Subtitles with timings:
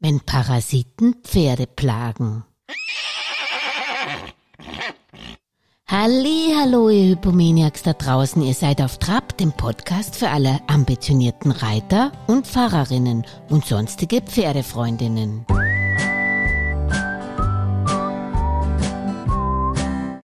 [0.00, 2.44] wenn Parasiten Pferde plagen.
[5.90, 11.50] Halli, hallo ihr Hypomaniacs da draußen, ihr seid auf Trab, dem Podcast für alle ambitionierten
[11.50, 15.46] Reiter und Fahrerinnen und sonstige Pferdefreundinnen.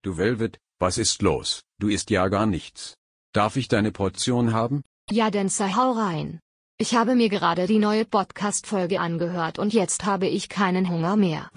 [0.02, 1.62] Du Velvet, was ist los?
[1.80, 2.94] Du isst ja gar nichts.
[3.32, 4.82] Darf ich deine Portion haben?
[5.10, 6.40] Ja, Dancer, hau rein.
[6.76, 11.48] Ich habe mir gerade die neue Podcast-Folge angehört und jetzt habe ich keinen Hunger mehr.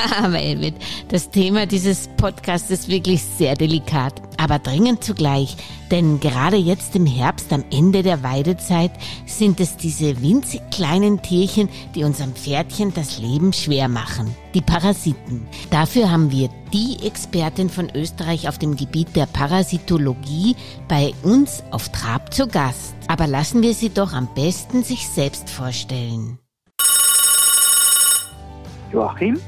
[0.28, 0.74] Velvet,
[1.08, 5.56] das Thema dieses Podcasts ist wirklich sehr delikat, aber dringend zugleich,
[5.90, 8.92] denn gerade jetzt im Herbst am Ende der Weidezeit
[9.26, 14.34] sind es diese winzig kleinen Tierchen, die unserem Pferdchen das Leben schwer machen.
[14.54, 15.46] Die Parasiten.
[15.70, 20.56] Dafür haben wir die Expertin von Österreich auf dem Gebiet der Parasitologie
[20.88, 22.94] bei uns auf Trab zu Gast.
[23.08, 26.38] Aber lassen wir sie doch am besten sich selbst vorstellen.
[28.92, 29.38] Joachim?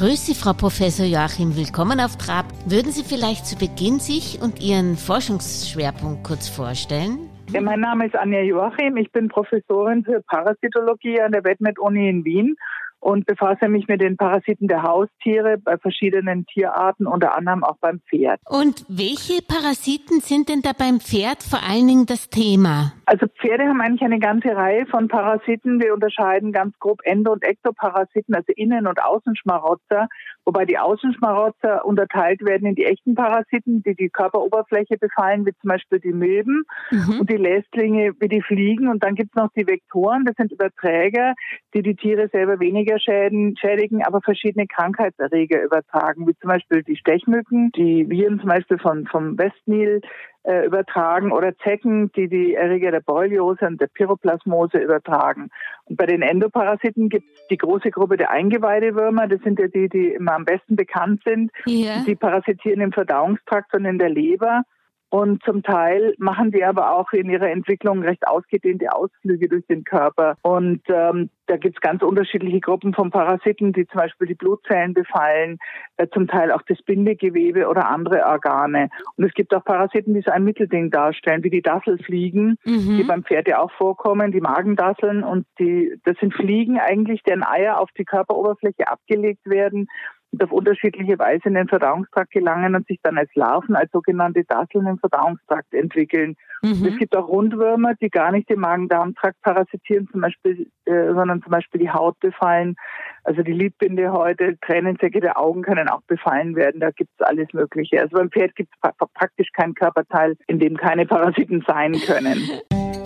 [0.00, 1.56] Grüß Sie, Frau Professor Joachim.
[1.56, 2.46] Willkommen auf Trab.
[2.64, 7.28] Würden Sie vielleicht zu Beginn sich und Ihren Forschungsschwerpunkt kurz vorstellen?
[7.52, 8.96] Ja, mein Name ist Anja Joachim.
[8.96, 12.56] Ich bin Professorin für Parasitologie an der Vetmed-Uni in Wien
[13.00, 18.00] und befasse mich mit den Parasiten der Haustiere bei verschiedenen Tierarten, unter anderem auch beim
[18.08, 18.40] Pferd.
[18.48, 22.92] Und welche Parasiten sind denn da beim Pferd vor allen Dingen das Thema?
[23.10, 25.80] Also Pferde haben eigentlich eine ganze Reihe von Parasiten.
[25.80, 30.06] Wir unterscheiden ganz grob Endo- und Ektoparasiten, also Innen- und Außenschmarotzer,
[30.44, 35.70] wobei die Außenschmarotzer unterteilt werden in die echten Parasiten, die die Körperoberfläche befallen, wie zum
[35.70, 37.18] Beispiel die Milben Mhm.
[37.18, 38.86] und die Lästlinge wie die Fliegen.
[38.86, 41.34] Und dann gibt es noch die Vektoren, das sind Überträger,
[41.74, 46.96] die die Tiere selber weniger schäden, schädigen, aber verschiedene Krankheitserreger übertragen, wie zum Beispiel die
[46.96, 50.00] Stechmücken, die Viren zum Beispiel von, vom Westnil
[50.42, 55.50] äh, übertragen oder Zecken, die die Erreger der Borreliose und der Pyroplasmose übertragen.
[55.84, 59.88] Und bei den Endoparasiten gibt es die große Gruppe der Eingeweidewürmer, das sind ja die,
[59.88, 61.50] die immer am besten bekannt sind.
[61.66, 62.04] Ja.
[62.06, 64.62] Die parasitieren im Verdauungstrakt und in der Leber.
[65.10, 69.82] Und zum Teil machen die aber auch in ihrer Entwicklung recht ausgedehnte Ausflüge durch den
[69.82, 70.36] Körper.
[70.42, 74.94] Und ähm, da gibt es ganz unterschiedliche Gruppen von Parasiten, die zum Beispiel die Blutzellen
[74.94, 75.58] befallen,
[75.96, 78.88] äh, zum Teil auch das Bindegewebe oder andere Organe.
[79.16, 83.06] Und es gibt auch Parasiten, die so ein Mittelding darstellen, wie die Dasselfliegen, die Mhm.
[83.08, 85.24] beim Pferd ja auch vorkommen, die Magendasseln.
[85.24, 89.88] Und die, das sind Fliegen eigentlich, deren Eier auf die Körperoberfläche abgelegt werden
[90.32, 94.44] und auf unterschiedliche Weise in den Verdauungstrakt gelangen und sich dann als Larven, als sogenannte
[94.44, 96.36] Dasseln im Verdauungstrakt entwickeln.
[96.62, 96.98] Und Es Mhm.
[96.98, 101.80] gibt auch Rundwürmer, die gar nicht den Magen-Darm-Trakt parasitieren, zum Beispiel, äh, sondern zum Beispiel
[101.80, 102.76] die Haut befallen.
[103.24, 106.80] Also die Lidbindehäute, Tränensäcke der Augen können auch befallen werden.
[106.80, 108.00] Da gibt es alles Mögliche.
[108.00, 112.50] Also beim Pferd gibt es pra praktisch keinen Körperteil, in dem keine Parasiten sein können.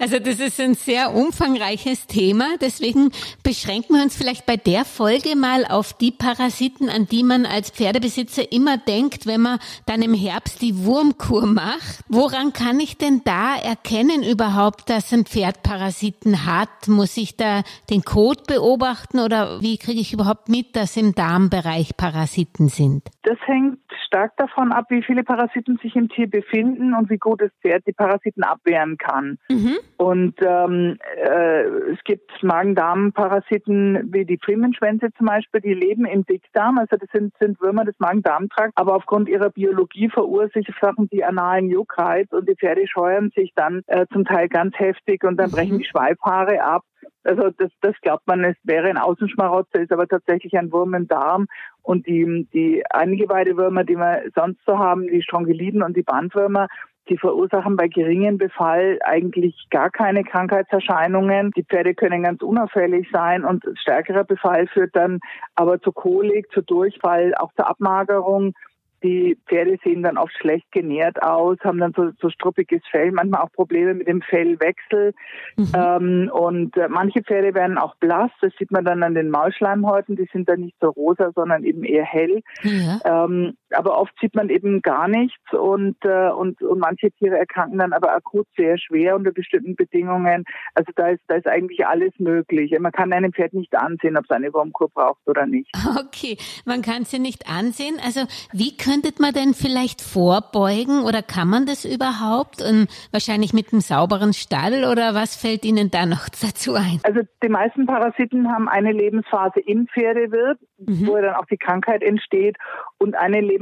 [0.00, 3.10] Also das ist ein sehr umfangreiches Thema, deswegen
[3.44, 7.70] beschränken wir uns vielleicht bei der Folge mal auf die Parasiten, an die man als
[7.70, 12.00] Pferdebesitzer immer denkt, wenn man dann im Herbst die Wurmkur macht.
[12.08, 16.88] Woran kann ich denn da erkennen überhaupt, dass ein Pferd Parasiten hat?
[16.88, 21.98] Muss ich da den Kot beobachten oder wie kriege ich überhaupt mit, dass im Darmbereich
[21.98, 23.02] Parasiten sind?
[23.24, 27.42] Das hängt stark davon ab, wie viele Parasiten sich im Tier befinden und wie gut
[27.42, 29.38] das Pferd die Parasiten abwehren kann.
[29.48, 29.76] Mhm.
[30.00, 31.60] Und ähm, äh,
[31.92, 37.34] es gibt Magen-Darm-Parasiten wie die Friemenschwänze zum Beispiel, die leben im Dickdarm, also das sind,
[37.38, 42.88] sind Würmer des Magen-Darm-Trakts, aber aufgrund ihrer Biologie verursachen die analen Juckreiz und die Pferde
[42.88, 45.54] scheuern sich dann äh, zum Teil ganz heftig und dann Mhm.
[45.54, 46.82] brechen die Schweifhaare ab.
[47.22, 51.08] Also das, das glaubt man, es wäre ein Außenschmarotzer, ist aber tatsächlich ein Wurm im
[51.08, 51.46] Darm.
[51.82, 56.68] Und die, die Eingeweidewürmer, die wir sonst so haben, die Strongeliden und die Bandwürmer,
[57.10, 61.50] die verursachen bei geringem Befall eigentlich gar keine Krankheitserscheinungen.
[61.56, 65.18] Die Pferde können ganz unauffällig sein und stärkerer Befall führt dann
[65.56, 68.54] aber zu Kolik, zu Durchfall, auch zur Abmagerung.
[69.02, 73.40] Die Pferde sehen dann oft schlecht genährt aus, haben dann so, so struppiges Fell, manchmal
[73.40, 75.14] auch Probleme mit dem Fellwechsel.
[75.56, 75.72] Mhm.
[75.74, 80.16] Ähm, und äh, manche Pferde werden auch blass, das sieht man dann an den Maulschleimhäuten,
[80.16, 82.42] die sind dann nicht so rosa, sondern eben eher hell.
[82.62, 83.24] Ja.
[83.24, 87.78] Ähm, aber oft sieht man eben gar nichts und, äh, und, und manche Tiere erkranken
[87.78, 90.44] dann aber akut sehr schwer unter bestimmten Bedingungen.
[90.74, 92.74] Also da ist, da ist eigentlich alles möglich.
[92.78, 95.70] Man kann einem Pferd nicht ansehen, ob es eine Wurmkur braucht oder nicht.
[96.10, 97.96] Okay, man kann sie nicht ansehen.
[98.04, 98.20] Also
[98.52, 102.62] wie könnte man denn vielleicht vorbeugen oder kann man das überhaupt?
[102.62, 107.00] Und wahrscheinlich mit einem sauberen Stall oder was fällt Ihnen da noch dazu ein?
[107.02, 111.06] Also die meisten Parasiten haben eine Lebensphase im Pferdewirt, Mhm.
[111.06, 112.56] wo dann auch die Krankheit entsteht,
[112.98, 113.59] und eine Lebensphase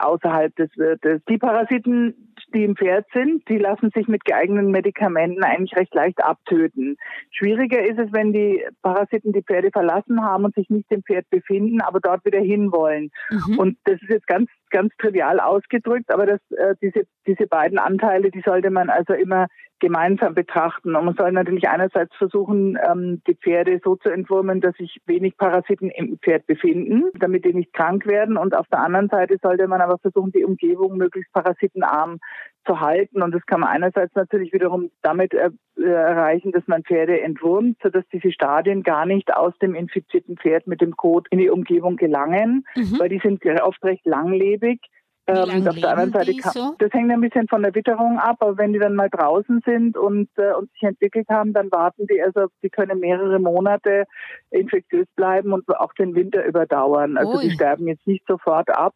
[0.00, 1.22] außerhalb des Wirtes.
[1.28, 6.22] Die Parasiten die im Pferd sind, die lassen sich mit geeigneten Medikamenten eigentlich recht leicht
[6.22, 6.96] abtöten.
[7.30, 11.28] Schwieriger ist es, wenn die Parasiten die Pferde verlassen haben und sich nicht im Pferd
[11.30, 13.10] befinden, aber dort wieder hinwollen.
[13.30, 13.58] Mhm.
[13.58, 18.30] Und das ist jetzt ganz, ganz trivial ausgedrückt, aber das, äh, diese, diese beiden Anteile,
[18.30, 19.46] die sollte man also immer
[19.78, 20.94] gemeinsam betrachten.
[20.94, 25.36] Und man soll natürlich einerseits versuchen, ähm, die Pferde so zu entwurmen, dass sich wenig
[25.36, 28.36] Parasiten im Pferd befinden, damit die nicht krank werden.
[28.36, 32.18] Und auf der anderen Seite sollte man aber versuchen, die Umgebung möglichst parasitenarm
[32.64, 33.22] zu halten.
[33.22, 38.04] Und das kann man einerseits natürlich wiederum damit äh, erreichen, dass man Pferde entwurmt, sodass
[38.12, 42.66] diese Stadien gar nicht aus dem infizierten Pferd mit dem Kot in die Umgebung gelangen,
[42.74, 42.98] mhm.
[42.98, 44.80] weil die sind oft recht langlebig.
[45.28, 46.74] Ähm, auf der anderen Seite kann, so?
[46.78, 49.96] das hängt ein bisschen von der Witterung ab, aber wenn die dann mal draußen sind
[49.96, 54.06] und, äh, und sich entwickelt haben, dann warten die, also die können mehrere Monate
[54.50, 57.16] infektiös bleiben und auch den Winter überdauern.
[57.16, 57.42] Also Ui.
[57.44, 58.94] die sterben jetzt nicht sofort ab.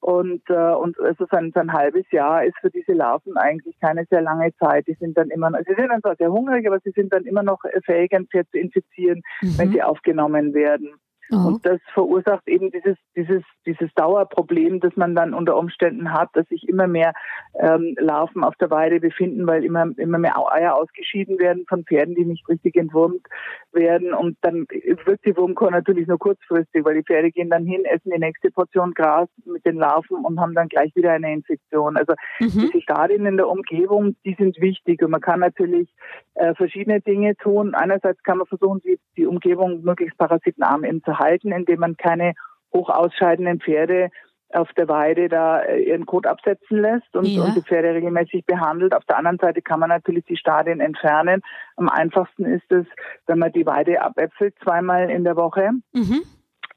[0.00, 3.78] Und, äh, und also so ein, so ein halbes Jahr ist für diese Larven eigentlich
[3.80, 4.86] keine sehr lange Zeit.
[4.86, 7.24] Die sind dann immer noch, sie sind dann zwar sehr hungrig, aber sie sind dann
[7.24, 9.58] immer noch fähig, ein Pferd zu infizieren, mhm.
[9.58, 10.94] wenn sie aufgenommen werden.
[11.30, 11.48] Oh.
[11.48, 16.48] Und das verursacht eben dieses, dieses, dieses Dauerproblem, das man dann unter Umständen hat, dass
[16.48, 17.12] sich immer mehr
[17.54, 22.14] ähm, Larven auf der Weide befinden, weil immer, immer mehr Eier ausgeschieden werden von Pferden,
[22.14, 23.26] die nicht richtig entwurmt
[23.72, 24.14] werden.
[24.14, 24.66] Und dann
[25.04, 28.50] wirkt die Wurmkur natürlich nur kurzfristig, weil die Pferde gehen dann hin, essen die nächste
[28.50, 31.96] Portion Gras mit den Larven und haben dann gleich wieder eine Infektion.
[31.96, 32.48] Also mhm.
[32.48, 35.02] diese Stadien in der Umgebung, die sind wichtig.
[35.02, 35.92] Und man kann natürlich
[36.34, 37.74] äh, verschiedene Dinge tun.
[37.74, 42.34] Einerseits kann man versuchen, die, die Umgebung möglichst parasitenarm eben zu halten, indem man keine
[42.72, 44.10] hoch ausscheidenden Pferde
[44.50, 47.42] auf der Weide da äh, ihren Kot absetzen lässt und, ja.
[47.42, 48.94] und, die Pferde regelmäßig behandelt.
[48.94, 51.42] Auf der anderen Seite kann man natürlich die Stadien entfernen.
[51.76, 52.86] Am einfachsten ist es,
[53.26, 55.72] wenn man die Weide abäpfelt zweimal in der Woche.
[55.92, 56.22] Mhm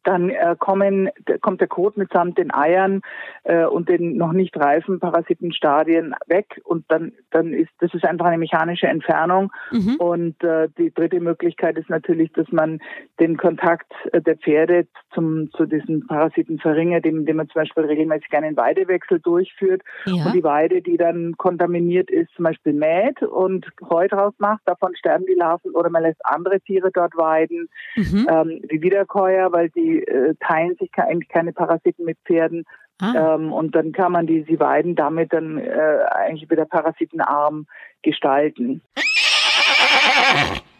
[0.03, 1.09] dann äh, kommen,
[1.41, 3.01] kommt der Kot mitsamt den Eiern
[3.43, 8.25] äh, und den noch nicht reifen Parasitenstadien weg und dann, dann ist das ist einfach
[8.25, 9.51] eine mechanische Entfernung.
[9.71, 9.95] Mhm.
[9.97, 12.79] Und äh, die dritte Möglichkeit ist natürlich, dass man
[13.19, 18.31] den Kontakt äh, der Pferde zum, zu diesen Parasiten verringert, indem man zum Beispiel regelmäßig
[18.33, 20.25] einen Weidewechsel durchführt ja.
[20.25, 24.95] und die Weide, die dann kontaminiert ist, zum Beispiel mäht und Heu draus macht, davon
[24.95, 28.27] sterben die Larven oder man lässt andere Tiere dort weiden, mhm.
[28.29, 32.65] ähm, wie Wiederkäuer, weil die äh, teilen sich eigentlich keine Parasiten mit Pferden.
[32.99, 33.35] Ah.
[33.35, 37.65] Ähm, und dann kann man die, sie weiden damit dann äh, eigentlich wieder parasitenarm
[38.03, 38.81] gestalten.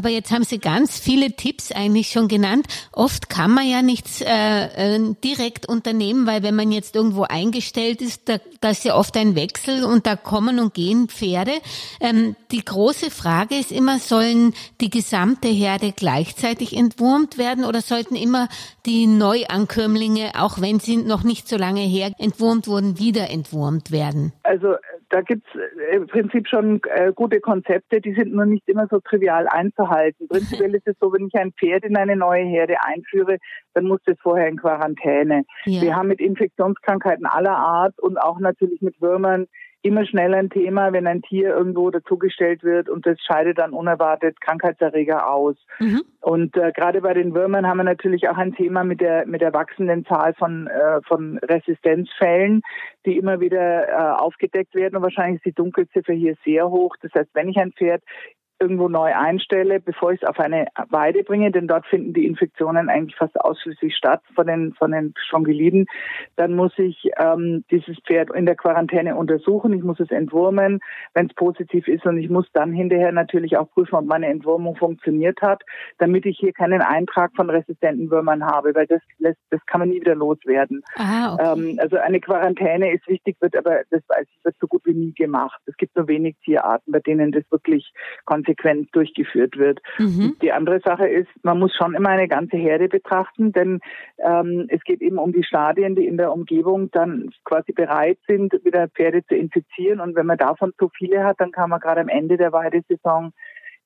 [0.00, 2.66] aber jetzt haben Sie ganz viele Tipps eigentlich schon genannt.
[2.90, 8.00] Oft kann man ja nichts äh, äh, direkt unternehmen, weil wenn man jetzt irgendwo eingestellt
[8.00, 11.52] ist, da, da ist ja oft ein Wechsel und da kommen und gehen Pferde.
[12.00, 18.16] Ähm, die große Frage ist immer, sollen die gesamte Herde gleichzeitig entwurmt werden oder sollten
[18.16, 18.48] immer
[18.86, 24.32] die Neuankömmlinge, auch wenn sie noch nicht so lange her entwurmt wurden, wieder entwurmt werden?
[24.44, 24.76] Also
[25.10, 29.00] da gibt's äh, im Prinzip schon äh, gute Konzepte, die sind nur nicht immer so
[29.00, 29.89] trivial einzuhalten.
[30.28, 33.38] Prinzipiell ist es so, wenn ich ein Pferd in eine neue Herde einführe,
[33.74, 35.44] dann muss das vorher in Quarantäne.
[35.64, 35.82] Ja.
[35.82, 39.46] Wir haben mit Infektionskrankheiten aller Art und auch natürlich mit Würmern
[39.82, 44.40] immer schnell ein Thema, wenn ein Tier irgendwo dazugestellt wird und das scheidet dann unerwartet
[44.40, 45.56] Krankheitserreger aus.
[45.78, 46.02] Mhm.
[46.20, 49.40] Und äh, gerade bei den Würmern haben wir natürlich auch ein Thema mit der mit
[49.40, 52.60] der wachsenden Zahl von äh, von Resistenzfällen,
[53.06, 54.96] die immer wieder äh, aufgedeckt werden.
[54.96, 56.96] Und wahrscheinlich ist die Dunkelziffer hier sehr hoch.
[57.00, 58.02] Das heißt, wenn ich ein Pferd
[58.60, 62.88] irgendwo neu einstelle, bevor ich es auf eine Weide bringe, denn dort finden die Infektionen
[62.88, 65.86] eigentlich fast ausschließlich statt von den von den Strongyliden,
[66.36, 69.72] dann muss ich ähm, dieses Pferd in der Quarantäne untersuchen.
[69.72, 70.80] Ich muss es entwurmen,
[71.14, 74.76] wenn es positiv ist, und ich muss dann hinterher natürlich auch prüfen, ob meine Entwurmung
[74.76, 75.62] funktioniert hat,
[75.98, 79.88] damit ich hier keinen Eintrag von resistenten Würmern habe, weil das lässt, das kann man
[79.88, 80.82] nie wieder loswerden.
[80.96, 81.70] Ah, okay.
[81.70, 84.94] ähm, also eine Quarantäne ist wichtig, wird aber das weiß ich wird so gut wie
[84.94, 85.60] nie gemacht.
[85.66, 87.92] Es gibt nur wenig Tierarten, bei denen das wirklich
[88.50, 89.80] konsequent durchgeführt wird.
[89.98, 90.36] Mhm.
[90.42, 93.80] Die andere Sache ist, man muss schon immer eine ganze Herde betrachten, denn
[94.18, 98.52] ähm, es geht eben um die Stadien, die in der Umgebung dann quasi bereit sind,
[98.64, 100.00] wieder Pferde zu infizieren.
[100.00, 103.32] Und wenn man davon zu viele hat, dann kann man gerade am Ende der Weidesaison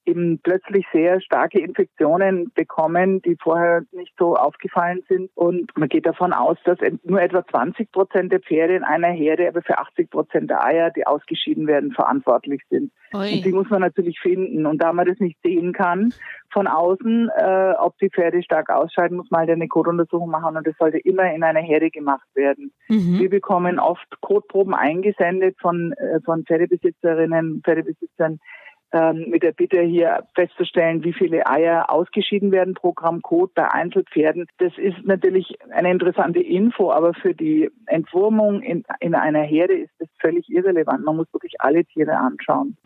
[0.06, 5.30] eben plötzlich sehr starke Infektionen bekommen, die vorher nicht so aufgefallen sind.
[5.34, 9.49] Und man geht davon aus, dass nur etwa 20 Prozent der Pferde in einer Herde,
[9.49, 12.92] aber für 80 Prozent der Eier, die ausgeschieden werden, verantwortlich sind.
[13.14, 13.34] Ui.
[13.34, 14.66] Und die muss man natürlich finden.
[14.66, 16.12] Und da man das nicht sehen kann
[16.52, 20.66] von außen, äh, ob die Pferde stark ausscheiden, muss man halt eine Kotuntersuchung machen und
[20.66, 22.73] das sollte immer in einer Herde gemacht werden.
[22.88, 23.18] Mhm.
[23.18, 28.38] Wir bekommen oft Kotproben eingesendet von, äh, von Pferdebesitzerinnen, Pferdebesitzern,
[28.94, 33.68] ähm, mit der Bitte hier festzustellen, wie viele Eier ausgeschieden werden pro Gramm Kot bei
[33.68, 34.46] Einzelpferden.
[34.58, 39.92] Das ist natürlich eine interessante Info, aber für die Entwurmung in, in einer Herde ist
[39.98, 41.04] das völlig irrelevant.
[41.04, 42.76] Man muss wirklich alle Tiere anschauen.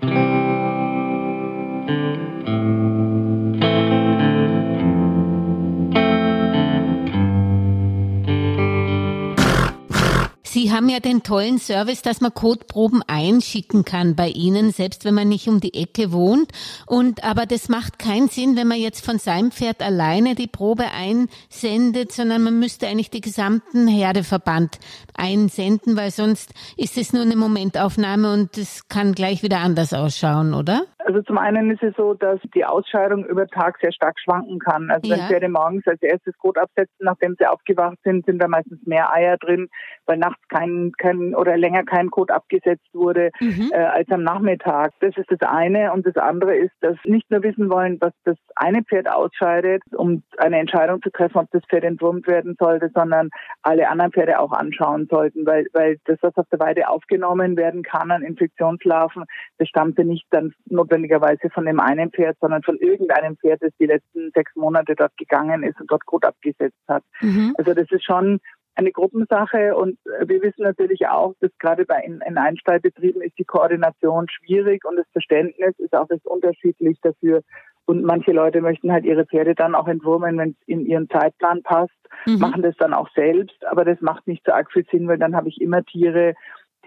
[10.60, 15.14] Sie haben ja den tollen Service, dass man Kotproben einschicken kann bei Ihnen, selbst wenn
[15.14, 16.50] man nicht um die Ecke wohnt.
[16.84, 20.86] Und aber das macht keinen Sinn, wenn man jetzt von seinem Pferd alleine die Probe
[20.90, 24.80] einsendet, sondern man müsste eigentlich die gesamten Herdeverband
[25.14, 30.54] einsenden, weil sonst ist es nur eine Momentaufnahme und es kann gleich wieder anders ausschauen,
[30.54, 30.86] oder?
[31.08, 34.90] Also zum einen ist es so, dass die Ausscheidung über Tag sehr stark schwanken kann.
[34.90, 35.16] Also ja.
[35.16, 39.10] wenn Pferde morgens als erstes Kot absetzen, nachdem sie aufgewacht sind, sind da meistens mehr
[39.10, 39.70] Eier drin,
[40.04, 43.70] weil nachts kein, kein oder länger kein Kot abgesetzt wurde mhm.
[43.72, 44.92] äh, als am Nachmittag.
[45.00, 45.94] Das ist das eine.
[45.94, 50.22] Und das andere ist, dass nicht nur wissen wollen, was das eine Pferd ausscheidet, um
[50.36, 53.30] eine Entscheidung zu treffen, ob das Pferd entwurmt werden sollte, sondern
[53.62, 57.82] alle anderen Pferde auch anschauen sollten, weil, weil das, was auf der Weide aufgenommen werden
[57.82, 59.24] kann an Infektionslarven,
[59.56, 63.72] das stammte nicht dann notwendig notwendigerweise von dem einen Pferd, sondern von irgendeinem Pferd, das
[63.80, 67.02] die letzten sechs Monate dort gegangen ist und dort Kot abgesetzt hat.
[67.20, 67.54] Mhm.
[67.56, 68.40] Also das ist schon
[68.74, 73.44] eine Gruppensache und wir wissen natürlich auch, dass gerade bei in, in Einstallbetrieben ist die
[73.44, 77.42] Koordination schwierig und das Verständnis ist auch recht unterschiedlich dafür.
[77.86, 81.62] Und manche Leute möchten halt ihre Pferde dann auch entwurmen, wenn es in ihren Zeitplan
[81.62, 82.38] passt, mhm.
[82.38, 85.34] machen das dann auch selbst, aber das macht nicht so arg viel Sinn, weil dann
[85.34, 86.34] habe ich immer Tiere,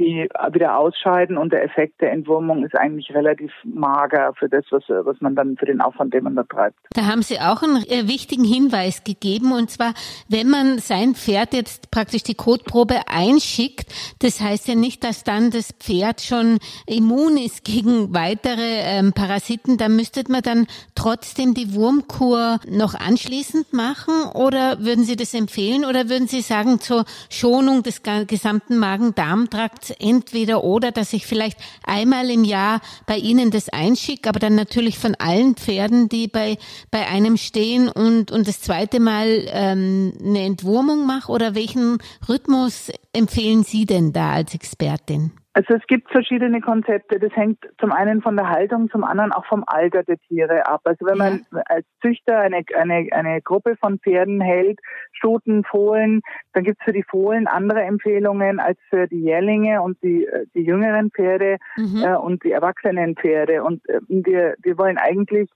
[0.01, 4.83] die wieder ausscheiden und der Effekt der Entwurmung ist eigentlich relativ mager für das, was,
[4.87, 6.77] was man dann für den Aufwand, den man da treibt.
[6.93, 9.93] Da haben Sie auch einen äh, wichtigen Hinweis gegeben und zwar,
[10.27, 15.51] wenn man sein Pferd jetzt praktisch die Kotprobe einschickt, das heißt ja nicht, dass dann
[15.51, 20.65] das Pferd schon immun ist gegen weitere ähm, Parasiten, da müsste man dann
[20.95, 26.79] trotzdem die Wurmkur noch anschließend machen oder würden Sie das empfehlen oder würden Sie sagen
[26.79, 33.51] zur Schonung des gesamten Magen-Darm-Trakts entweder oder, dass ich vielleicht einmal im Jahr bei Ihnen
[33.51, 36.57] das einschicke, aber dann natürlich von allen Pferden, die bei,
[36.91, 41.31] bei einem stehen und, und das zweite Mal ähm, eine Entwurmung mache?
[41.31, 45.31] Oder welchen Rhythmus empfehlen Sie denn da als Expertin?
[45.53, 47.19] Also es gibt verschiedene Konzepte.
[47.19, 50.81] Das hängt zum einen von der Haltung, zum anderen auch vom Alter der Tiere ab.
[50.85, 51.61] Also wenn man ja.
[51.65, 54.79] als Züchter eine, eine, eine Gruppe von Pferden hält,
[55.11, 56.21] Stuten, Fohlen,
[56.53, 60.45] dann gibt es für die Fohlen andere Empfehlungen als für die Jährlinge und die, äh,
[60.55, 62.01] die jüngeren Pferde mhm.
[62.01, 63.63] äh, und die erwachsenen Pferde.
[63.63, 65.49] Und äh, wir, wir wollen eigentlich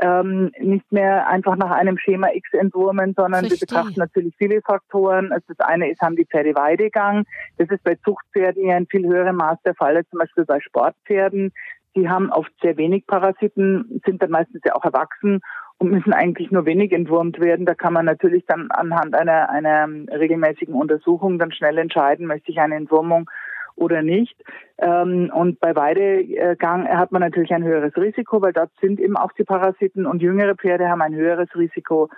[0.00, 3.60] ähm, nicht mehr einfach nach einem Schema X entwurmen, sondern Verstehe.
[3.60, 5.32] wir betrachten natürlich viele Faktoren.
[5.32, 7.24] Also das eine ist, haben die Pferde Weidegang.
[7.58, 10.60] Das ist bei Zuchtpferden ja in viel höherem Maß der Fall als zum Beispiel bei
[10.60, 11.52] Sportpferden.
[11.94, 15.40] Die haben oft sehr wenig Parasiten, sind dann meistens ja auch erwachsen
[15.78, 17.64] und müssen eigentlich nur wenig entwurmt werden.
[17.64, 22.60] Da kann man natürlich dann anhand einer, einer regelmäßigen Untersuchung dann schnell entscheiden, möchte ich
[22.60, 23.30] eine Entwurmung
[23.76, 24.36] oder nicht.
[24.78, 29.32] Ähm, und bei Weidegang hat man natürlich ein höheres Risiko, weil dort sind eben auch
[29.32, 32.10] die Parasiten und jüngere Pferde haben ein höheres Risiko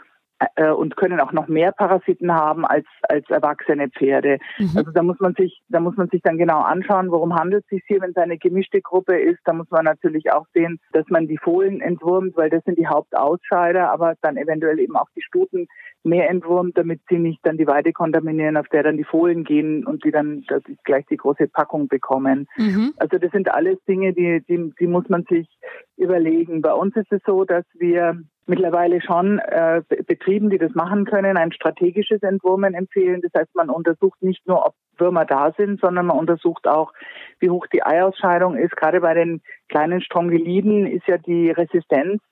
[0.57, 4.39] äh, und können auch noch mehr Parasiten haben als als erwachsene Pferde.
[4.59, 4.71] Mhm.
[4.77, 7.71] Also da muss man sich da muss man sich dann genau anschauen, worum handelt es
[7.71, 9.41] sich hier, wenn es eine gemischte Gruppe ist.
[9.45, 12.87] Da muss man natürlich auch sehen, dass man die Fohlen entwurmt, weil das sind die
[12.87, 15.67] Hauptausscheider, aber dann eventuell eben auch die Stuten
[16.05, 19.85] mehr entwurmt, damit sie nicht dann die Weide kontaminieren, auf der dann die Fohlen gehen
[19.87, 22.47] und die dann dass gleich die große Packung bekommen.
[22.57, 22.95] Mhm.
[22.99, 25.49] Also das sind alles Dinge, die, die die muss man sich
[25.97, 26.63] überlegen.
[26.63, 31.37] Bei uns ist es so, dass wir mittlerweile schon äh, Betrieben, die das machen können,
[31.37, 33.21] ein strategisches Entwurmen empfehlen.
[33.23, 36.93] Das heißt, man untersucht nicht nur, ob Würmer da sind, sondern man untersucht auch,
[37.39, 38.77] wie hoch die Eiausscheidung ist.
[38.77, 42.23] Gerade bei den kleinen Strongeliden ist ja die Resistenz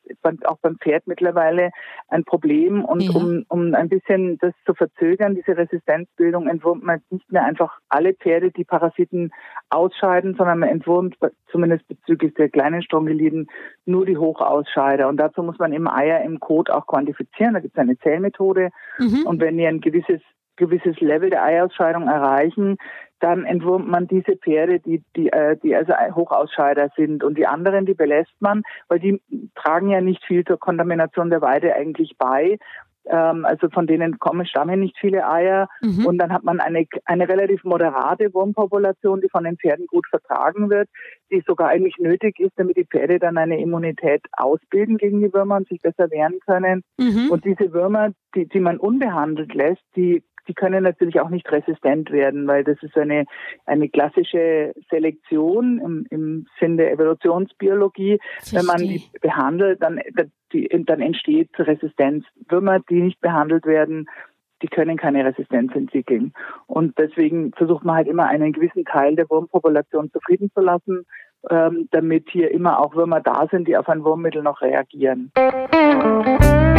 [0.45, 1.71] auch beim Pferd mittlerweile
[2.09, 2.85] ein Problem.
[2.85, 3.11] Und ja.
[3.13, 8.15] um, um ein bisschen das zu verzögern, diese Resistenzbildung, entwurmt man nicht mehr einfach alle
[8.15, 9.33] Pferde, die Parasiten
[9.71, 11.17] ausscheiden, sondern man entwurmt
[11.51, 13.49] zumindest bezüglich der kleinen Strongeliden
[13.85, 15.09] nur die Hochausscheider.
[15.09, 17.55] Und dazu muss man eben Eier im Kot auch quantifizieren.
[17.55, 18.71] Da gibt es eine Zählmethode.
[18.99, 19.27] Mhm.
[19.27, 20.21] Und wenn ihr ein gewisses
[20.57, 22.79] gewisses Level der Eiausscheidung erreichen,
[23.21, 27.25] dann entwurmt man diese Pferde, die, die, äh, die also Hochausscheider sind.
[27.25, 29.21] Und die anderen, die belässt man, weil die
[29.55, 32.59] tragen ja nicht viel zur Kontamination der Weide eigentlich bei.
[33.09, 35.69] Ähm, also von denen kommen, stammen nicht viele Eier.
[35.81, 36.07] Mhm.
[36.07, 40.71] Und dann hat man eine, eine relativ moderate Wurmpopulation, die von den Pferden gut vertragen
[40.71, 40.89] wird,
[41.31, 45.57] die sogar eigentlich nötig ist, damit die Pferde dann eine Immunität ausbilden gegen die Würmer
[45.57, 46.83] und sich besser wehren können.
[46.99, 47.31] Mhm.
[47.31, 52.11] Und diese Würmer, die, die man unbehandelt lässt, die die können natürlich auch nicht resistent
[52.11, 53.25] werden, weil das ist eine,
[53.65, 58.19] eine klassische Selektion im, im Sinn der Evolutionsbiologie.
[58.39, 58.59] Verstehe.
[58.59, 60.01] Wenn man die behandelt, dann,
[60.53, 62.25] die, dann entsteht Resistenz.
[62.49, 64.07] Würmer, die nicht behandelt werden,
[64.63, 66.33] die können keine Resistenz entwickeln.
[66.67, 71.05] Und deswegen versucht man halt immer einen gewissen Teil der Wurmpopulation zufrieden zu lassen,
[71.51, 75.31] ähm, damit hier immer auch Würmer da sind, die auf ein Wurmmittel noch reagieren.
[75.37, 76.76] Mhm.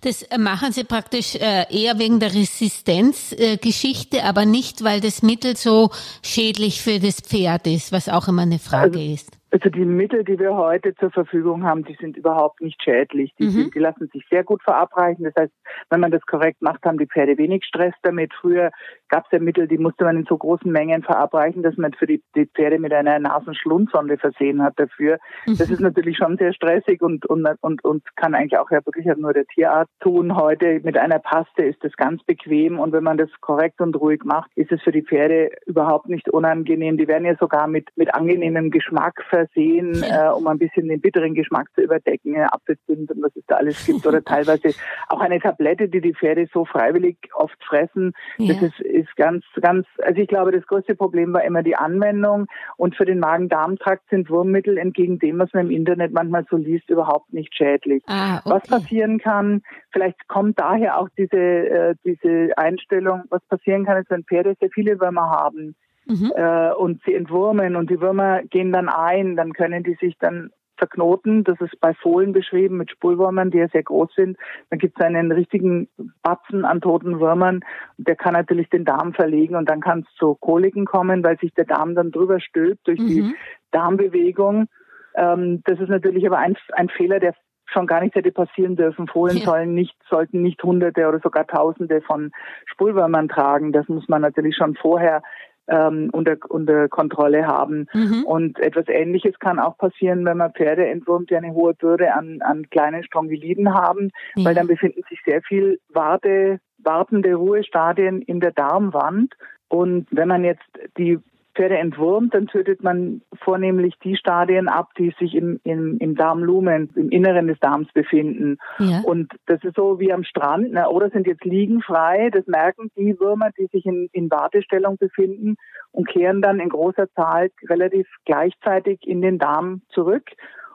[0.00, 5.22] Das äh, machen Sie praktisch äh, eher wegen der Resistenzgeschichte, äh, aber nicht, weil das
[5.22, 5.90] Mittel so
[6.22, 9.41] schädlich für das Pferd ist, was auch immer eine Frage also, ist.
[9.52, 13.34] Also die Mittel, die wir heute zur Verfügung haben, die sind überhaupt nicht schädlich.
[13.38, 13.50] Die, mhm.
[13.50, 15.24] sind, die lassen sich sehr gut verabreichen.
[15.24, 15.52] Das heißt,
[15.90, 18.32] wenn man das korrekt macht, haben die Pferde wenig Stress damit.
[18.32, 18.70] Früher
[19.10, 22.06] gab es ja Mittel, die musste man in so großen Mengen verabreichen, dass man für
[22.06, 25.18] die, die Pferde mit einer Nasenschlundsonde versehen hat dafür.
[25.44, 25.58] Mhm.
[25.58, 29.04] Das ist natürlich schon sehr stressig und, und, und, und kann eigentlich auch ja wirklich
[29.18, 30.34] nur der Tierarzt tun.
[30.34, 34.24] Heute mit einer Paste ist das ganz bequem und wenn man das korrekt und ruhig
[34.24, 36.96] macht, ist es für die Pferde überhaupt nicht unangenehm.
[36.96, 41.00] Die werden ja sogar mit, mit angenehmem Geschmack versehen versehen, äh, um ein bisschen den
[41.00, 44.74] bitteren Geschmack zu überdecken, Apfelzimt und was es da alles gibt oder teilweise
[45.08, 48.12] auch eine Tablette, die die Pferde so freiwillig oft fressen.
[48.38, 48.54] Ja.
[48.54, 52.46] Das ist, ist ganz, ganz, also ich glaube, das größte Problem war immer die Anwendung
[52.76, 56.88] und für den Magen-Darm-Trakt sind Wurmmittel entgegen dem, was man im Internet manchmal so liest,
[56.90, 58.02] überhaupt nicht schädlich.
[58.06, 58.50] Ah, okay.
[58.50, 64.10] Was passieren kann, vielleicht kommt daher auch diese, äh, diese Einstellung, was passieren kann, ist,
[64.10, 65.74] wenn Pferde sehr viele Würmer haben,
[66.06, 66.32] mhm.
[66.34, 70.50] äh, und sie entwurmen und die Würmer gehen dann ein, dann können die sich dann
[70.82, 71.44] verknoten.
[71.44, 74.36] Das ist bei Fohlen beschrieben mit Spulwürmern, die ja sehr groß sind.
[74.70, 75.88] Dann gibt es einen richtigen
[76.22, 77.60] Batzen an toten Würmern.
[77.98, 81.54] Der kann natürlich den Darm verlegen und dann kann es zu Koliken kommen, weil sich
[81.54, 83.06] der Darm dann drüber stülpt durch mhm.
[83.06, 83.34] die
[83.70, 84.66] Darmbewegung.
[85.14, 87.34] Ähm, das ist natürlich aber ein, ein Fehler, der
[87.66, 89.06] schon gar nicht hätte passieren dürfen.
[89.06, 89.44] Fohlen ja.
[89.44, 92.32] sollen nicht, sollten nicht Hunderte oder sogar Tausende von
[92.66, 93.72] Spulwürmern tragen.
[93.72, 95.22] Das muss man natürlich schon vorher
[95.68, 97.86] ähm, unter, unter Kontrolle haben.
[97.92, 98.24] Mhm.
[98.24, 102.42] Und etwas Ähnliches kann auch passieren, wenn man Pferde entwurmt, die eine hohe Bürde an,
[102.42, 104.44] an kleinen Strongyliden haben, ja.
[104.44, 109.34] weil dann befinden sich sehr viel Warte, wartende Ruhestadien in der Darmwand.
[109.68, 111.18] Und wenn man jetzt die
[111.54, 116.90] Pferde entwurmt, dann tötet man vornehmlich die Stadien ab, die sich im, im, im Darmlumen,
[116.94, 118.58] im Inneren des Darms befinden.
[118.78, 119.02] Ja.
[119.04, 122.90] Und das ist so wie am Strand, na, oder sind jetzt liegen frei, das merken
[122.96, 125.56] die Würmer, die sich in, in Wartestellung befinden
[125.90, 130.30] und kehren dann in großer Zahl relativ gleichzeitig in den Darm zurück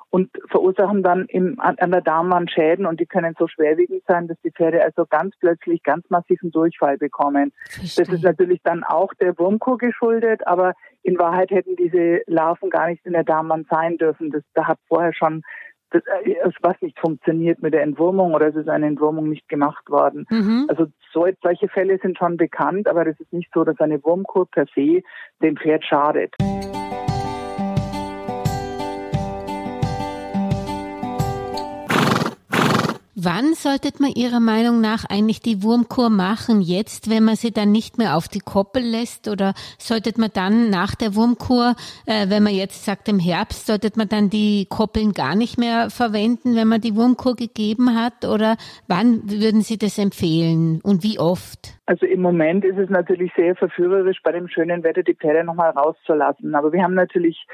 [0.09, 4.37] und verursachen dann im, an der Darmwand Schäden und die können so schwerwiegend sein, dass
[4.41, 7.51] die Pferde also ganz plötzlich ganz massiven Durchfall bekommen.
[7.69, 8.05] Verstehe.
[8.05, 12.87] Das ist natürlich dann auch der Wurmkur geschuldet, aber in Wahrheit hätten diese Larven gar
[12.87, 14.31] nicht in der Darmwand sein dürfen.
[14.31, 15.43] Das, da hat vorher schon
[15.91, 19.89] das, äh, was nicht funktioniert mit der Entwurmung oder es ist eine Entwurmung nicht gemacht
[19.89, 20.25] worden.
[20.29, 20.65] Mhm.
[20.69, 24.47] Also so, solche Fälle sind schon bekannt, aber es ist nicht so, dass eine Wurmkur
[24.49, 25.01] per se
[25.41, 26.33] dem Pferd schadet.
[33.19, 36.61] Wann sollte man Ihrer Meinung nach eigentlich die Wurmkur machen?
[36.61, 39.27] Jetzt, wenn man sie dann nicht mehr auf die Koppel lässt?
[39.27, 41.73] Oder sollte man dann nach der Wurmkur,
[42.05, 45.89] äh, wenn man jetzt sagt im Herbst, sollte man dann die Koppeln gar nicht mehr
[45.89, 48.23] verwenden, wenn man die Wurmkur gegeben hat?
[48.23, 48.55] Oder
[48.87, 51.73] wann würden Sie das empfehlen und wie oft?
[51.87, 55.71] Also im Moment ist es natürlich sehr verführerisch, bei dem schönen Wetter die Pferde nochmal
[55.71, 56.53] rauszulassen.
[56.53, 57.47] Aber wir haben natürlich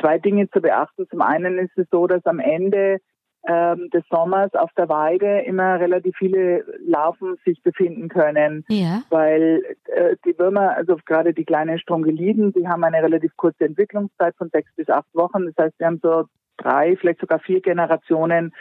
[0.00, 1.08] zwei Dinge zu beachten.
[1.10, 3.00] Zum einen ist es so, dass am Ende
[3.46, 9.02] ähm, des Sommers auf der Weide immer relativ viele Larven sich befinden können, ja.
[9.10, 14.34] weil äh, die Würmer, also gerade die kleinen Strongeliden, die haben eine relativ kurze Entwicklungszeit
[14.36, 15.46] von sechs bis acht Wochen.
[15.46, 16.24] Das heißt, wir haben so
[16.56, 18.52] drei, vielleicht sogar vier Generationen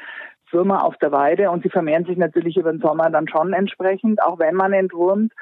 [0.52, 4.22] Würmer auf der Weide und sie vermehren sich natürlich über den Sommer dann schon entsprechend,
[4.22, 5.34] auch wenn man entwurmt.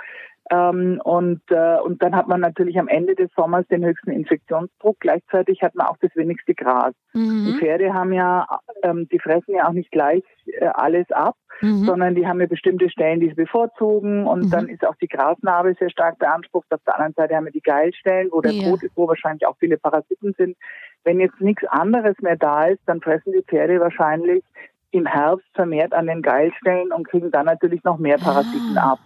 [0.52, 5.00] Ähm, und, äh, und dann hat man natürlich am Ende des Sommers den höchsten Infektionsdruck.
[5.00, 6.94] Gleichzeitig hat man auch das wenigste Gras.
[7.14, 7.46] Mhm.
[7.48, 8.46] Die Pferde haben ja,
[8.84, 11.86] ähm, die fressen ja auch nicht gleich äh, alles ab, mhm.
[11.86, 14.28] sondern die haben ja bestimmte Stellen, die sie bevorzugen.
[14.28, 14.50] Und mhm.
[14.52, 16.72] dann ist auch die Grasnarbe sehr stark beansprucht.
[16.72, 18.70] Auf der anderen Seite haben wir die Geilstellen, wo der ja.
[18.70, 20.58] Kot ist, wo wahrscheinlich auch viele Parasiten sind.
[21.04, 24.44] Wenn jetzt nichts anderes mehr da ist, dann fressen die Pferde wahrscheinlich
[24.92, 28.94] im Herbst vermehrt an den Geilstellen und kriegen dann natürlich noch mehr Parasiten ah.
[28.94, 29.00] ab.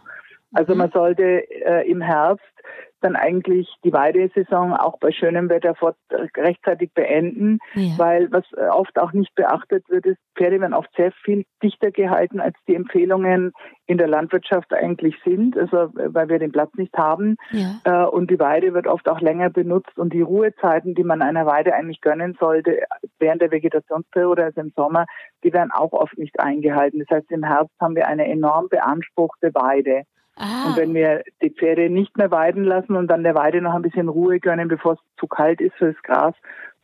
[0.53, 0.93] Also man mhm.
[0.93, 2.43] sollte äh, im Herbst
[3.01, 5.95] dann eigentlich die Weidesaison auch bei schönem Wetter fort,
[6.35, 7.97] rechtzeitig beenden, ja.
[7.97, 12.39] weil was oft auch nicht beachtet wird, ist, Pferde werden oft sehr viel dichter gehalten,
[12.39, 13.53] als die Empfehlungen
[13.85, 17.37] in der Landwirtschaft eigentlich sind, also weil wir den Platz nicht haben.
[17.51, 17.79] Ja.
[17.83, 21.45] Äh, und die Weide wird oft auch länger benutzt und die Ruhezeiten, die man einer
[21.45, 22.83] Weide eigentlich gönnen sollte,
[23.17, 25.05] während der Vegetationsperiode, also im Sommer,
[25.43, 26.99] die werden auch oft nicht eingehalten.
[26.99, 30.03] Das heißt, im Herbst haben wir eine enorm beanspruchte Weide.
[30.39, 30.69] Ah.
[30.69, 33.81] Und wenn wir die Pferde nicht mehr weiden lassen und dann der Weide noch ein
[33.81, 36.33] bisschen Ruhe gönnen, bevor es zu kalt ist für das Gras,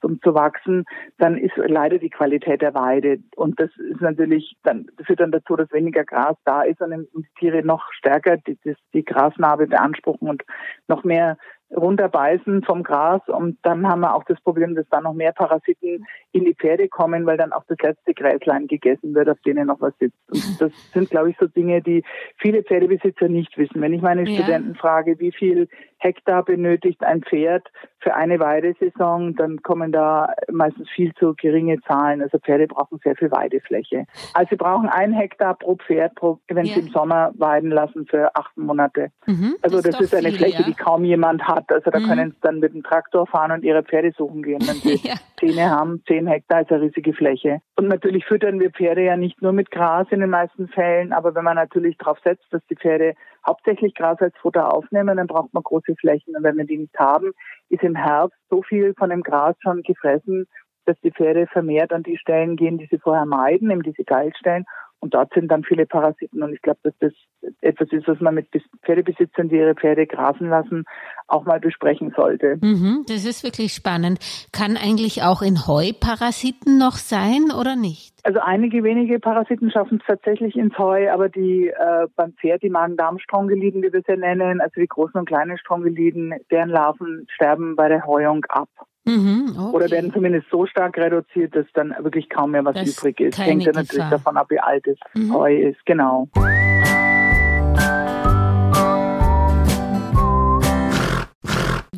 [0.01, 0.83] um zu wachsen,
[1.17, 3.19] dann ist leider die Qualität der Weide.
[3.35, 7.25] Und das ist natürlich, dann führt dann dazu, dass weniger Gras da ist und die
[7.39, 10.43] Tiere noch stärker die, die, die Grasnarbe beanspruchen und
[10.87, 11.37] noch mehr
[11.75, 16.05] runterbeißen vom Gras und dann haben wir auch das Problem, dass da noch mehr Parasiten
[16.31, 19.81] in die Pferde kommen, weil dann auch das letzte Gräslein gegessen wird, auf denen noch
[19.81, 20.17] was sitzt.
[20.29, 22.03] Und das sind, glaube ich, so Dinge, die
[22.37, 23.81] viele Pferdebesitzer nicht wissen.
[23.81, 24.35] Wenn ich meine ja.
[24.35, 25.67] Studenten frage, wie viel
[26.05, 27.67] Hektar benötigt ein Pferd
[27.99, 32.21] für eine Weidesaison, dann kommen da meistens viel zu geringe Zahlen.
[32.21, 34.05] Also Pferde brauchen sehr viel Weidefläche.
[34.35, 36.75] Also sie brauchen ein Hektar pro Pferd, pro, wenn ja.
[36.75, 39.09] sie im Sommer weiden lassen für acht Monate.
[39.25, 40.67] Mhm, also das, das ist, eine viel, Fläche, ja.
[40.67, 41.71] die kaum jemand hat.
[41.71, 42.07] Also da mhm.
[42.07, 44.59] können sie dann mit dem Traktor fahren und ihre Pferde suchen gehen.
[44.67, 45.15] Wenn sie ja.
[45.39, 47.59] Zähne haben, zehn Hektar ist eine riesige Fläche.
[47.75, 51.35] Und natürlich füttern wir Pferde ja nicht nur mit Gras in den meisten Fällen, aber
[51.35, 53.13] wenn man natürlich darauf setzt, dass die Pferde
[53.45, 56.35] hauptsächlich Gras als Futter aufnehmen, dann braucht man große Flächen.
[56.35, 57.31] Und wenn wir die nicht haben,
[57.69, 60.47] ist im Herbst so viel von dem Gras schon gefressen,
[60.85, 64.65] dass die Pferde vermehrt an die Stellen gehen, die sie vorher meiden, eben diese Geilstellen.
[65.05, 66.41] Und dort sind dann viele Parasiten.
[66.41, 67.13] Und ich glaube, dass das
[67.61, 68.47] etwas ist, was man mit
[68.83, 70.83] Pferdebesitzern, die ihre Pferde grasen lassen,
[71.27, 72.57] auch mal besprechen sollte.
[72.59, 74.17] Mhm, das ist wirklich spannend.
[74.51, 78.15] Kann eigentlich auch in Heu Parasiten noch sein oder nicht?
[78.23, 82.71] Also einige wenige Parasiten schaffen es tatsächlich ins Heu, aber die äh, beim Pferd, die
[82.71, 87.89] Magen-Darm-Strongeliden, wie wir sie nennen, also die großen und kleinen Strongeliden, deren Larven sterben bei
[87.89, 88.69] der Heuung ab.
[89.05, 89.75] Mhm, okay.
[89.75, 93.37] Oder werden zumindest so stark reduziert, dass dann wirklich kaum mehr was das übrig ist.
[93.37, 95.33] Hängt ja natürlich davon ab, wie alt das mhm.
[95.33, 95.85] Heu ist.
[95.85, 96.27] Genau.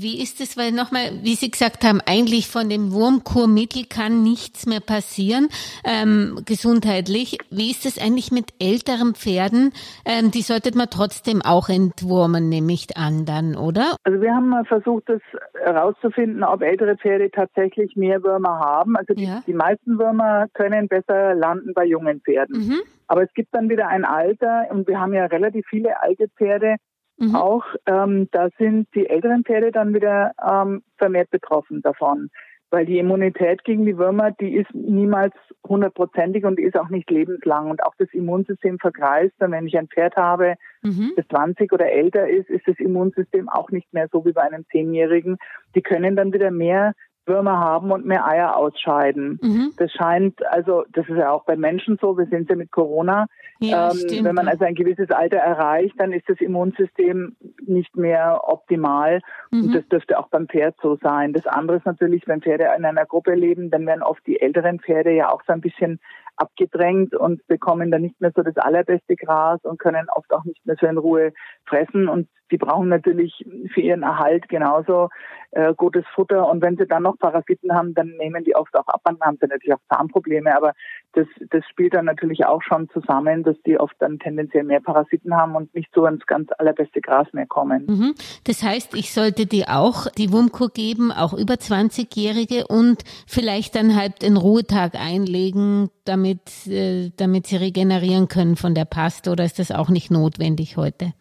[0.02, 4.66] Wie ist es, weil nochmal, wie Sie gesagt haben, eigentlich von dem Wurmkurmittel kann nichts
[4.66, 5.50] mehr passieren,
[5.86, 7.38] ähm, gesundheitlich.
[7.50, 9.74] Wie ist es eigentlich mit älteren Pferden?
[10.06, 13.96] Ähm, die sollte man trotzdem auch entwurmen, nehme ich an dann, oder?
[14.04, 15.22] Also wir haben mal versucht, das
[15.54, 18.96] herauszufinden, ob ältere Pferde tatsächlich mehr Würmer haben.
[18.96, 19.42] Also die, ja.
[19.48, 22.68] die meisten Würmer können besser landen bei jungen Pferden.
[22.68, 22.82] Mhm.
[23.08, 26.76] Aber es gibt dann wieder ein Alter und wir haben ja relativ viele alte Pferde,
[27.18, 27.36] Mhm.
[27.36, 32.30] Auch ähm, da sind die älteren Pferde dann wieder ähm, vermehrt betroffen davon,
[32.70, 35.34] weil die Immunität gegen die Würmer, die ist niemals
[35.68, 39.34] hundertprozentig und ist auch nicht lebenslang und auch das Immunsystem vergreist.
[39.40, 41.14] Und wenn ich ein Pferd habe, mhm.
[41.16, 44.66] das 20 oder älter ist, ist das Immunsystem auch nicht mehr so wie bei einem
[44.72, 45.38] Zehnjährigen.
[45.76, 46.94] Die können dann wieder mehr
[47.28, 49.40] Würmer haben und mehr Eier ausscheiden.
[49.42, 49.74] Mhm.
[49.78, 53.28] Das scheint, also das ist ja auch bei Menschen so, wir sind ja mit Corona.
[53.60, 57.36] Ja, ähm, wenn man also ein gewisses Alter erreicht, dann ist das Immunsystem
[57.66, 59.22] nicht mehr optimal.
[59.52, 59.64] Mhm.
[59.64, 61.34] Und das dürfte auch beim Pferd so sein.
[61.34, 64.80] Das andere ist natürlich, wenn Pferde in einer Gruppe leben, dann werden oft die älteren
[64.80, 66.00] Pferde ja auch so ein bisschen
[66.38, 70.66] abgedrängt und bekommen dann nicht mehr so das allerbeste Gras und können oft auch nicht
[70.66, 71.34] mehr so in Ruhe
[71.66, 72.08] fressen.
[72.08, 75.10] Und die brauchen natürlich für ihren Erhalt genauso
[75.52, 76.48] äh, gutes Futter.
[76.48, 79.02] Und wenn sie dann noch Parasiten haben, dann nehmen die oft auch ab.
[79.04, 80.56] Dann haben sie natürlich auch Zahnprobleme.
[80.56, 80.74] Aber
[81.14, 85.36] das, das spielt dann natürlich auch schon zusammen, dass die oft dann tendenziell mehr Parasiten
[85.36, 87.86] haben und nicht so ins ganz allerbeste Gras mehr kommen.
[87.88, 88.16] Mhm.
[88.44, 93.96] Das heißt, ich sollte die auch die Wumko geben, auch über 20-Jährige und vielleicht dann
[93.96, 99.60] halt den Ruhetag einlegen, damit, äh, damit sie regenerieren können von der Paste oder ist
[99.60, 101.14] das auch nicht notwendig heute?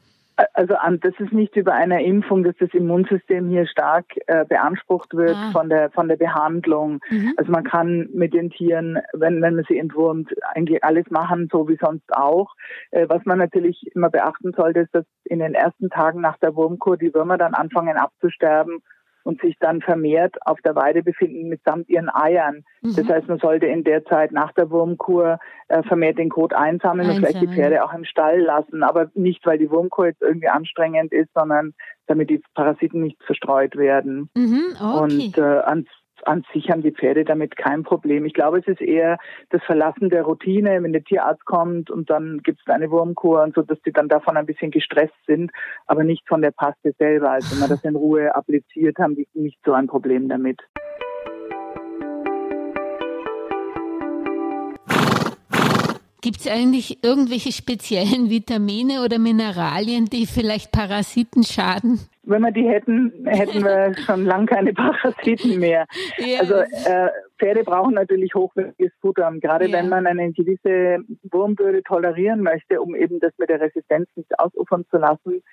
[0.52, 5.34] Also das ist nicht über eine Impfung, dass das Immunsystem hier stark äh, beansprucht wird
[5.34, 5.50] ah.
[5.52, 7.00] von der von der Behandlung.
[7.08, 7.32] Mhm.
[7.36, 11.68] Also man kann mit den Tieren, wenn wenn man sie entwurmt, eigentlich alles machen, so
[11.68, 12.54] wie sonst auch.
[12.90, 16.54] Äh, was man natürlich immer beachten sollte, ist, dass in den ersten Tagen nach der
[16.54, 18.82] Wurmkur die Würmer dann anfangen abzusterben
[19.26, 22.62] und sich dann vermehrt auf der Weide befinden mitsamt ihren Eiern.
[22.80, 22.94] Mhm.
[22.94, 26.76] Das heißt, man sollte in der Zeit nach der Wurmkur äh, vermehrt den Kot einsammeln,
[26.76, 28.84] einsammeln und vielleicht die Pferde auch im Stall lassen.
[28.84, 31.74] Aber nicht, weil die Wurmkur jetzt irgendwie anstrengend ist, sondern
[32.06, 34.30] damit die Parasiten nicht verstreut werden.
[34.36, 35.02] Mhm, okay.
[35.02, 35.88] Und äh, ans
[36.26, 38.24] an sich haben die Pferde damit kein Problem.
[38.24, 39.18] Ich glaube, es ist eher
[39.50, 43.54] das Verlassen der Routine, wenn der Tierarzt kommt und dann gibt es eine Wurmkur und
[43.54, 45.50] so, dass die dann davon ein bisschen gestresst sind,
[45.86, 47.30] aber nicht von der Paste selber.
[47.30, 50.60] Also wenn man das in Ruhe appliziert, haben die nicht so ein Problem damit.
[56.26, 62.00] Gibt es eigentlich irgendwelche speziellen Vitamine oder Mineralien, die vielleicht Parasiten schaden?
[62.24, 65.86] wenn wir die hätten, hätten wir schon lang keine Parasiten mehr.
[66.18, 66.40] Ja.
[66.40, 69.32] Also äh, Pferde brauchen natürlich hochwertiges Futter.
[69.40, 69.78] Gerade ja.
[69.78, 70.98] wenn man eine gewisse
[71.30, 75.44] Wurmbürde tolerieren möchte, um eben das mit der Resistenz nicht ausufern zu lassen,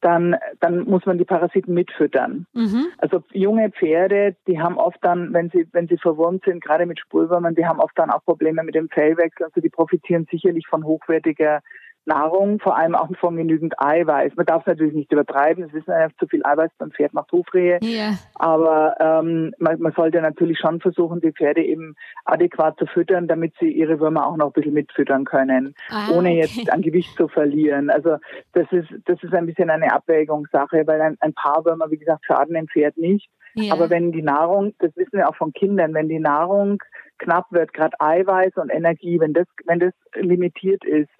[0.00, 2.46] dann, dann muss man die Parasiten mitfüttern.
[2.52, 2.86] Mhm.
[2.98, 6.98] Also junge Pferde, die haben oft dann, wenn sie, wenn sie verwurmt sind, gerade mit
[6.98, 9.46] Spurwürmern, die haben oft dann auch Probleme mit dem Fellwechsel.
[9.46, 11.60] Also die profitieren sicherlich von hochwertiger
[12.06, 14.32] Nahrung, vor allem auch von genügend Eiweiß.
[14.36, 17.30] Man darf es natürlich nicht übertreiben, es ist einfach zu viel Eiweiß beim Pferd macht
[17.32, 17.78] Hufrehe.
[17.82, 18.14] Yeah.
[18.34, 23.54] Aber ähm, man, man, sollte natürlich schon versuchen, die Pferde eben adäquat zu füttern, damit
[23.60, 26.40] sie ihre Würmer auch noch ein bisschen mitfüttern können, ah, ohne okay.
[26.40, 27.90] jetzt an Gewicht zu verlieren.
[27.90, 28.16] Also
[28.52, 32.24] das ist, das ist ein bisschen eine Abwägungssache, weil ein, ein paar Würmer, wie gesagt,
[32.24, 33.28] schaden dem Pferd nicht.
[33.56, 33.72] Yeah.
[33.72, 36.78] Aber wenn die Nahrung, das wissen wir auch von Kindern, wenn die Nahrung
[37.18, 41.10] knapp wird, gerade Eiweiß und Energie, wenn das, wenn das limitiert ist,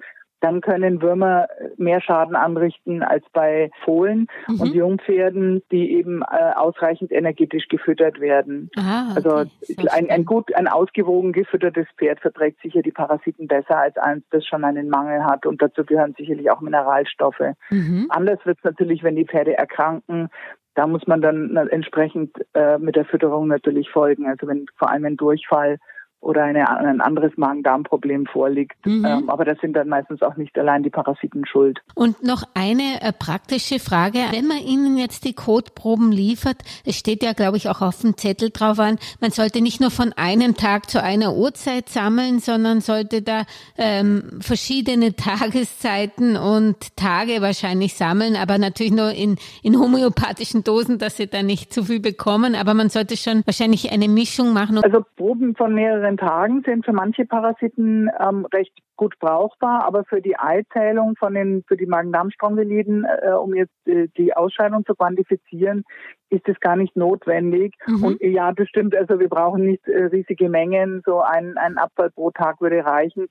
[0.41, 4.61] dann können Würmer mehr Schaden anrichten als bei Fohlen mhm.
[4.61, 8.71] und Jungpferden, die eben äh, ausreichend energetisch gefüttert werden.
[8.77, 9.29] Ah, okay.
[9.29, 9.51] Also
[9.91, 14.47] ein, ein gut, ein ausgewogen gefüttertes Pferd verträgt sicher die Parasiten besser als eins, das
[14.47, 15.47] schon einen Mangel hat.
[15.47, 17.55] Und dazu gehören sicherlich auch Mineralstoffe.
[17.71, 18.07] Mhm.
[18.09, 20.29] Anders wird es natürlich, wenn die Pferde erkranken.
[20.75, 24.27] Da muss man dann entsprechend äh, mit der Fütterung natürlich folgen.
[24.27, 25.79] Also wenn vor allem ein Durchfall
[26.21, 28.85] oder eine, ein anderes Magen-Darm-Problem vorliegt.
[28.85, 29.05] Mhm.
[29.05, 31.81] Ähm, aber das sind dann meistens auch nicht allein die Parasiten schuld.
[31.95, 34.19] Und noch eine äh, praktische Frage.
[34.31, 38.19] Wenn man Ihnen jetzt die Kotproben liefert, es steht ja, glaube ich, auch auf dem
[38.19, 42.83] Zettel drauf an, man sollte nicht nur von einem Tag zu einer Uhrzeit sammeln, sondern
[42.83, 43.45] sollte da
[43.79, 51.17] ähm, verschiedene Tageszeiten und Tage wahrscheinlich sammeln, aber natürlich nur in, in homöopathischen Dosen, dass
[51.17, 52.55] Sie da nicht zu viel bekommen.
[52.55, 54.79] Aber man sollte schon wahrscheinlich eine Mischung machen.
[54.85, 60.05] Also Proben von mehreren 14 Tagen sind für manche Parasiten ähm, recht gut brauchbar, aber
[60.05, 64.95] für die Eizählung von den, für die Magen-Darm-Strongyloiden, äh, um jetzt äh, die Ausscheidung zu
[64.95, 65.85] quantifizieren,
[66.29, 67.75] ist es gar nicht notwendig.
[67.87, 68.05] Mhm.
[68.05, 68.95] Und ja, das stimmt.
[68.95, 71.03] Also wir brauchen nicht äh, riesige Mengen.
[71.05, 73.27] So ein, ein Abfall pro Tag würde reichen.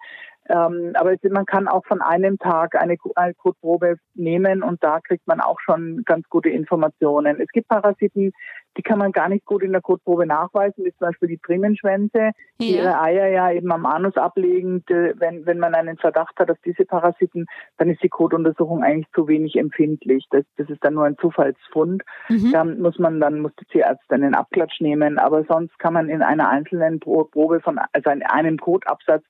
[0.50, 5.28] Ähm, aber man kann auch von einem Tag eine, eine Kotprobe nehmen und da kriegt
[5.28, 7.40] man auch schon ganz gute Informationen.
[7.40, 8.34] Es gibt Parasiten,
[8.78, 12.32] die kann man gar nicht gut in der Kotprobe nachweisen, wie zum Beispiel die Primenschwänze,
[12.60, 12.82] die ja.
[12.82, 14.84] ihre Eier ja eben am Anus ablegen.
[14.88, 17.46] Wenn, wenn man einen Verdacht hat auf diese Parasiten,
[17.78, 20.26] dann ist die Kotuntersuchung eigentlich zu wenig empfindlich.
[20.30, 22.04] Das, das ist dann nur ein Zufallsfund.
[22.30, 22.52] Mhm.
[22.52, 25.18] Da muss man dann, muss die Tierärztin einen Abklatsch nehmen.
[25.20, 29.24] Aber sonst kann man in einer einzelnen Probe von, also in einem Kotabsatz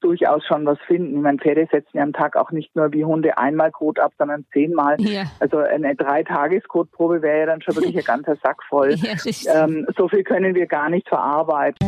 [0.00, 1.16] durchaus schon was finden.
[1.16, 4.12] Ich meine, Pferde setzen ja am Tag auch nicht nur wie Hunde einmal Kot ab,
[4.18, 4.96] sondern zehnmal.
[5.00, 5.24] Ja.
[5.40, 8.94] Also eine Drei-Tages-Kotprobe wäre ja dann schon wirklich ein ganzer Sack voll.
[9.06, 11.78] Ja, ähm, so viel können wir gar nicht verarbeiten.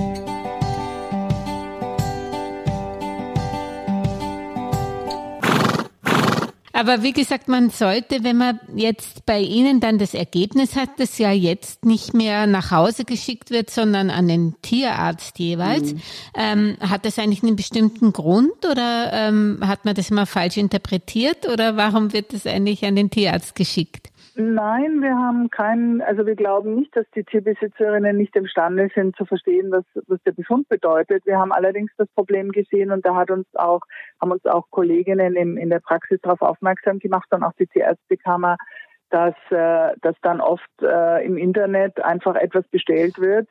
[6.78, 11.18] Aber wie gesagt, man sollte, wenn man jetzt bei Ihnen dann das Ergebnis hat, das
[11.18, 16.00] ja jetzt nicht mehr nach Hause geschickt wird, sondern an den Tierarzt jeweils, mhm.
[16.36, 21.48] ähm, hat das eigentlich einen bestimmten Grund oder ähm, hat man das immer falsch interpretiert
[21.48, 24.10] oder warum wird das eigentlich an den Tierarzt geschickt?
[24.40, 29.24] Nein, wir haben keinen, also wir glauben nicht, dass die Tierbesitzerinnen nicht imstande sind zu
[29.24, 31.26] verstehen, was, was der Befund bedeutet.
[31.26, 33.80] Wir haben allerdings das Problem gesehen und da hat uns auch,
[34.22, 38.58] haben uns auch Kolleginnen in, in der Praxis darauf aufmerksam gemacht und auch die Tierärztekammer,
[39.10, 43.48] dass, äh, dass dann oft äh, im Internet einfach etwas bestellt wird,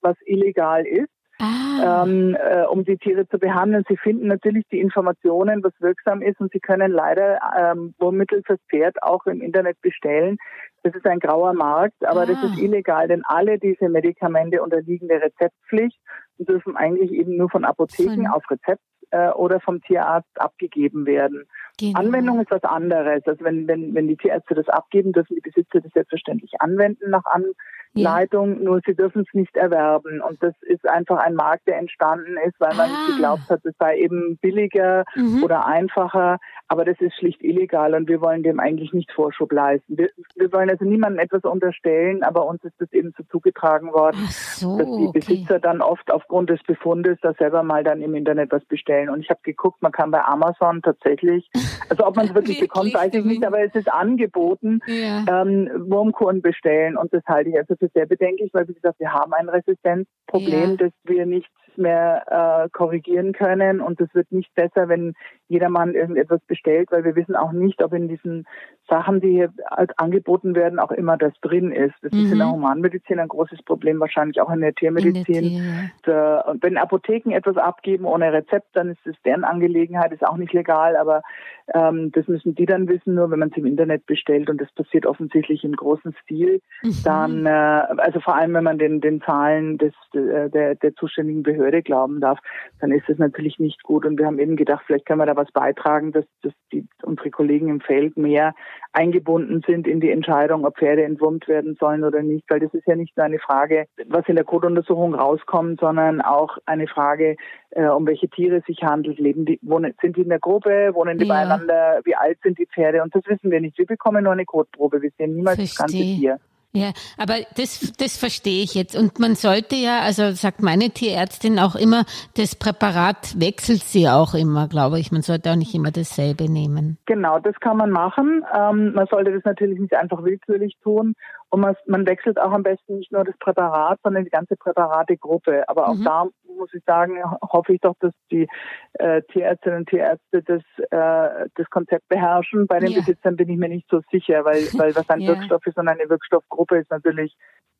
[0.00, 2.04] was illegal ist ah.
[2.04, 3.84] ähm, äh, um die Tiere zu behandeln.
[3.88, 8.60] Sie finden natürlich die Informationen, was wirksam ist, und sie können leider ähm, Wurmmittel fürs
[8.70, 10.36] Pferd auch im Internet bestellen.
[10.82, 12.26] Das ist ein grauer Markt, aber ah.
[12.26, 15.98] das ist illegal, denn alle diese Medikamente unterliegen der Rezeptpflicht
[16.38, 21.44] und dürfen eigentlich eben nur von Apotheken auf Rezept äh, oder vom Tierarzt abgegeben werden.
[21.78, 21.98] Genau.
[21.98, 23.22] Anwendung ist was anderes.
[23.26, 27.24] Also wenn, wenn, wenn die Tierärzte das abgeben, dürfen die Besitzer das selbstverständlich anwenden nach
[27.24, 27.54] Anleitung,
[27.94, 28.24] ja.
[28.44, 30.20] nur sie dürfen es nicht erwerben.
[30.20, 33.06] Und das ist einfach ein Markt, der entstanden ist, weil man ah.
[33.08, 35.42] geglaubt hat, es sei eben billiger mhm.
[35.42, 36.38] oder einfacher.
[36.68, 39.98] Aber das ist schlicht illegal und wir wollen dem eigentlich nicht Vorschub leisten.
[39.98, 44.18] Wir, wir wollen also niemandem etwas unterstellen, aber uns ist das eben so zugetragen worden,
[44.28, 45.62] so, dass die Besitzer okay.
[45.62, 49.10] dann oft aufgrund des Befundes da selber mal dann im Internet was bestellen.
[49.10, 51.48] Und ich habe geguckt, man kann bei Amazon tatsächlich,
[51.88, 55.24] also ob man es wirklich bekommt, weiß ich nicht, aber es ist angeboten, ja.
[55.28, 59.12] ähm, Wurmkuren bestellen und das halte ich also für sehr bedenklich, weil wie gesagt, wir
[59.12, 60.76] haben ein Resistenzproblem, ja.
[60.76, 65.14] das wir nicht nichts mehr äh, korrigieren können und es wird nicht besser, wenn
[65.48, 68.46] jedermann irgendetwas bestellt, weil wir wissen auch nicht, ob in diesen
[68.88, 69.52] Sachen, die hier
[69.96, 71.94] angeboten werden, auch immer das drin ist.
[72.02, 72.24] Das mhm.
[72.24, 72.52] ist in der mhm.
[72.52, 75.44] Humanmedizin ein großes Problem, wahrscheinlich auch in der Tiermedizin.
[75.44, 75.62] In
[76.04, 80.26] der Tier, Und wenn Apotheken etwas abgeben ohne Rezept, dann ist es deren Angelegenheit, ist
[80.26, 81.22] auch nicht legal, aber
[81.72, 84.70] ähm, das müssen die dann wissen, nur wenn man es im Internet bestellt und das
[84.72, 86.96] passiert offensichtlich im großen Stil, mhm.
[87.04, 91.42] dann, äh, also vor allem wenn man den, den Zahlen des, äh, der, der zuständigen
[91.42, 92.38] Behörde glauben darf,
[92.80, 94.04] dann ist das natürlich nicht gut.
[94.04, 97.30] Und wir haben eben gedacht, vielleicht können wir da was beitragen, dass, dass die, unsere
[97.30, 98.54] Kollegen im Feld mehr
[98.92, 102.86] eingebunden sind in die Entscheidung, ob Pferde entwurmt werden sollen oder nicht, weil das ist
[102.86, 107.36] ja nicht nur eine Frage, was in der Codeuntersuchung rauskommt, sondern auch eine Frage,
[107.74, 109.18] äh, um welche Tiere es sich handelt.
[109.18, 111.34] Leben die, wohnen, sind die in der Gruppe, wohnen die ja.
[111.34, 113.78] beieinander, wie alt sind die Pferde und das wissen wir nicht.
[113.78, 115.76] Wir bekommen nur eine Kotprobe, wir sehen niemals Versteh.
[115.76, 116.40] das ganze Tier.
[116.76, 118.96] Ja, aber das, das verstehe ich jetzt.
[118.96, 122.04] Und man sollte ja, also sagt meine Tierärztin auch immer,
[122.36, 125.12] das Präparat wechselt sie auch immer, glaube ich.
[125.12, 126.98] Man sollte auch nicht immer dasselbe nehmen.
[127.06, 128.44] Genau, das kann man machen.
[128.52, 131.14] Ähm, man sollte das natürlich nicht einfach willkürlich tun.
[131.50, 135.68] Und man, man, wechselt auch am besten nicht nur das Präparat, sondern die ganze Präparategruppe.
[135.68, 136.04] Aber auch mhm.
[136.04, 138.48] da muss ich sagen, hoffe ich doch, dass die
[138.94, 142.66] äh, Tierärztinnen und Tierärzte das, äh, das Konzept beherrschen.
[142.66, 142.98] Bei den ja.
[143.00, 145.28] Besitzern bin ich mir nicht so sicher, weil, weil was ein ja.
[145.28, 147.36] Wirkstoff ist und eine Wirkstoffgruppe ist natürlich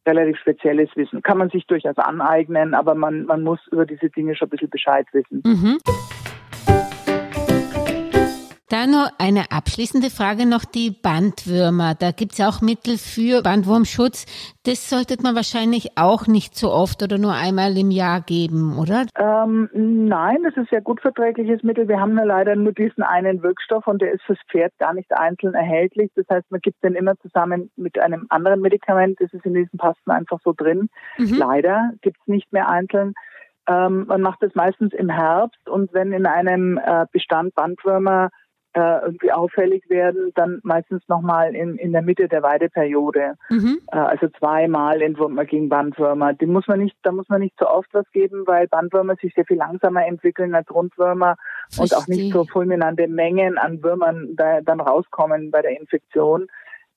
[0.06, 1.22] relativ spezielles Wissen.
[1.22, 4.70] Kann man sich durchaus aneignen, aber man, man muss über diese Dinge schon ein bisschen
[4.70, 5.42] Bescheid wissen.
[5.44, 5.78] Mhm.
[8.70, 11.94] Dann noch eine abschließende Frage noch, die Bandwürmer.
[11.94, 14.24] Da gibt's ja auch Mittel für Bandwurmschutz.
[14.64, 19.04] Das sollte man wahrscheinlich auch nicht so oft oder nur einmal im Jahr geben, oder?
[19.18, 21.88] Ähm, nein, das ist ja gut verträgliches Mittel.
[21.88, 25.12] Wir haben ja leider nur diesen einen Wirkstoff und der ist fürs Pferd gar nicht
[25.12, 26.10] einzeln erhältlich.
[26.14, 29.20] Das heißt, man gibt den immer zusammen mit einem anderen Medikament.
[29.20, 30.88] Das ist in diesen Pasten einfach so drin.
[31.18, 31.34] Mhm.
[31.36, 33.12] Leider gibt's nicht mehr einzeln.
[33.66, 38.30] Ähm, man macht das meistens im Herbst und wenn in einem äh, Bestand Bandwürmer
[38.74, 43.34] äh, irgendwie auffällig werden, dann meistens nochmal in, in der Mitte der Weideperiode.
[43.48, 43.80] Mhm.
[43.90, 46.34] Äh, also zweimal entwurmt man gegen Bandwürmer.
[46.34, 49.32] Die muss man nicht, da muss man nicht so oft was geben, weil Bandwürmer sich
[49.34, 51.36] sehr viel langsamer entwickeln als Rundwürmer
[51.70, 51.84] Verstehe.
[51.84, 56.48] und auch nicht so fulminante Mengen an Würmern da, dann rauskommen bei der Infektion.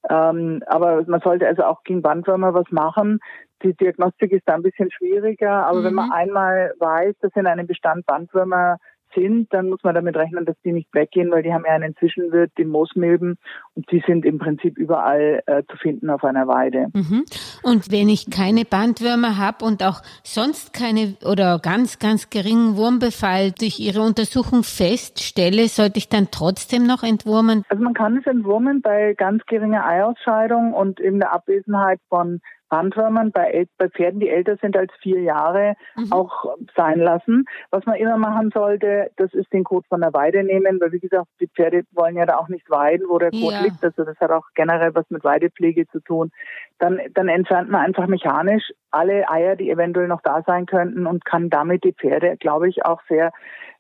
[0.10, 3.20] Ähm, aber man sollte also auch gegen Bandwürmer was machen.
[3.64, 5.84] Die Diagnostik ist da ein bisschen schwieriger, aber mhm.
[5.84, 8.78] wenn man einmal weiß, dass in einem Bestand Bandwürmer
[9.16, 11.96] sind, dann muss man damit rechnen, dass die nicht weggehen, weil die haben ja einen
[11.96, 13.38] Zwischenwirt, die Moosmilben,
[13.76, 16.88] und die sind im Prinzip überall äh, zu finden auf einer Weide.
[16.94, 17.26] Mhm.
[17.64, 23.52] Und wenn ich keine Bandwürmer habe und auch sonst keine oder ganz, ganz geringen Wurmbefall
[23.52, 27.64] durch Ihre Untersuchung feststelle, sollte ich dann trotzdem noch entwurmen?
[27.70, 33.32] Also man kann es entwurmen bei ganz geringer Eiausscheidung und in der Abwesenheit von Bandwürmern
[33.32, 36.12] bei, bei Pferden, die älter sind als vier Jahre, mhm.
[36.12, 37.46] auch sein lassen.
[37.72, 41.00] Was man immer machen sollte, das ist den Kot von der Weide nehmen, weil wie
[41.00, 43.62] gesagt, die Pferde wollen ja da auch nicht weiden, wo der Kot ja.
[43.62, 43.84] liegt.
[43.84, 46.32] Also das hat auch generell was mit Weidepflege zu tun.
[46.80, 51.26] Dann, dann entfernt man einfach mechanisch alle Eier, die eventuell noch da sein könnten und
[51.26, 53.32] kann damit die Pferde, glaube ich, auch sehr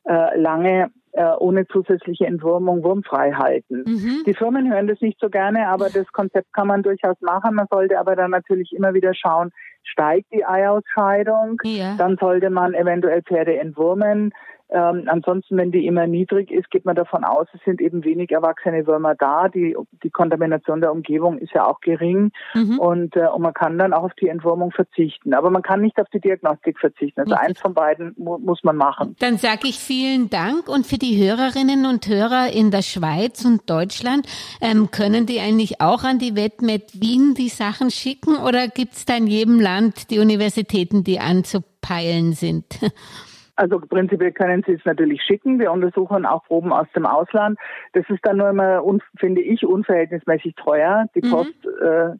[0.06, 3.84] äh, lange äh, ohne zusätzliche Entwurmung wurmfrei halten.
[3.88, 4.24] Mhm.
[4.28, 7.56] Die Firmen hören das nicht so gerne, aber das Konzept kann man durchaus machen.
[7.56, 9.50] Man sollte aber dann natürlich immer wieder schauen,
[9.84, 11.96] steigt die Eiausscheidung, ja.
[11.98, 14.32] dann sollte man eventuell Pferde entwurmen.
[14.70, 18.32] Ähm, ansonsten, wenn die immer niedrig ist, geht man davon aus, es sind eben wenig
[18.32, 19.48] erwachsene Würmer da.
[19.48, 22.78] Die, die Kontamination der Umgebung ist ja auch gering mhm.
[22.80, 25.34] und, äh, und man kann dann auch auf die Entwurmung verzichten.
[25.34, 27.22] Aber man kann nicht auf die Diagnostik verzichten.
[27.22, 27.46] Also okay.
[27.48, 29.16] eins von beiden mu muss man machen.
[29.20, 33.70] Dann sage ich vielen Dank und für die Hörerinnen und Hörer in der Schweiz und
[33.70, 34.28] Deutschland,
[34.62, 39.06] ähm, können die eigentlich auch an die WetMed Wien die Sachen schicken oder gibt es
[39.06, 42.66] da in jedem Land die Universitäten, die anzupeilen sind?
[43.58, 45.60] Also prinzipiell können Sie es natürlich schicken.
[45.60, 47.58] Wir untersuchen auch Proben aus dem Ausland.
[47.94, 48.84] Das ist dann nur immer,
[49.18, 51.08] finde ich, unverhältnismäßig teuer.
[51.16, 51.32] Die mhm.
[51.32, 52.12] Post äh,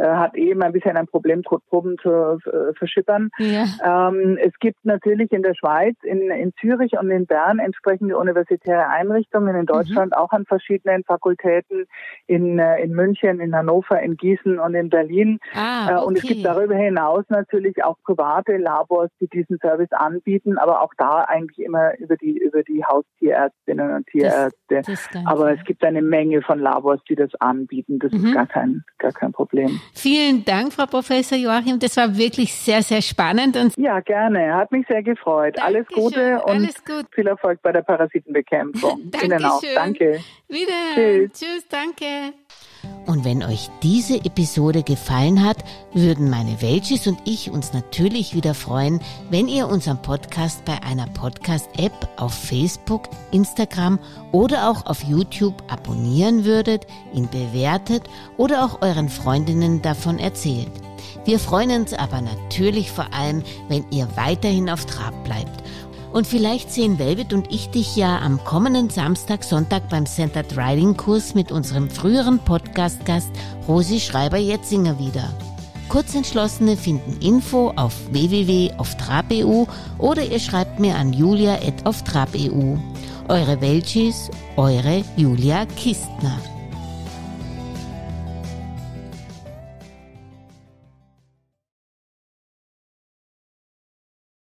[0.00, 3.30] äh, hat eben ein bisschen ein Problem, Proben zu äh, verschippern.
[3.38, 4.08] Ja.
[4.08, 8.88] Ähm, es gibt natürlich in der Schweiz, in, in Zürich und in Bern entsprechende universitäre
[8.88, 10.18] Einrichtungen, in Deutschland mhm.
[10.18, 11.86] auch an verschiedenen Fakultäten,
[12.26, 15.38] in, äh, in München, in Hannover, in Gießen und in Berlin.
[15.54, 15.94] Ah, okay.
[15.94, 20.79] Äh, und es gibt darüber hinaus natürlich auch private Labors, die diesen Service anbieten, aber
[20.80, 24.56] auch da eigentlich immer über die, über die Haustierärztinnen und Tierärzte.
[24.68, 27.98] Das, das Aber es gibt eine Menge von Labors, die das anbieten.
[27.98, 28.26] Das mhm.
[28.26, 29.80] ist gar kein, gar kein Problem.
[29.94, 31.78] Vielen Dank, Frau Professor Joachim.
[31.78, 33.56] Das war wirklich sehr, sehr spannend.
[33.56, 34.54] Und ja, gerne.
[34.54, 35.56] Hat mich sehr gefreut.
[35.56, 35.76] Dankeschön.
[35.76, 37.06] Alles Gute und Alles gut.
[37.14, 39.10] viel Erfolg bei der Parasitenbekämpfung.
[39.22, 39.62] Ihnen auch.
[39.74, 40.20] Danke.
[40.48, 40.72] Wieder.
[40.94, 41.32] Tschüss.
[41.32, 42.34] Tschüss, danke.
[43.06, 45.56] Und wenn euch diese Episode gefallen hat,
[45.92, 49.00] würden meine Welches und ich uns natürlich wieder freuen,
[49.30, 53.98] wenn ihr unseren Podcast bei einer Podcast-App auf Facebook, Instagram
[54.32, 58.04] oder auch auf YouTube abonnieren würdet, ihn bewertet
[58.36, 60.70] oder auch euren Freundinnen davon erzählt.
[61.24, 65.62] Wir freuen uns aber natürlich vor allem, wenn ihr weiterhin auf Trab bleibt
[66.12, 70.96] und vielleicht sehen Velvet und ich dich ja am kommenden Samstag, Sonntag beim Centered Riding
[70.96, 73.30] Kurs mit unserem früheren Podcast-Gast
[73.68, 75.28] Rosi Schreiber-Jetzinger wieder.
[75.88, 79.64] Kurzentschlossene finden Info auf www.auftrab.eu
[79.98, 82.76] oder ihr schreibt mir an julia.auftrab.eu.
[83.28, 86.38] Eure Welchis, eure Julia Kistner.